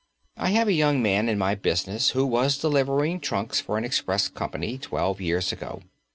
[0.35, 4.29] I have a young man in my business who was delivering trunks for an express
[4.29, 5.83] company twelve years ago.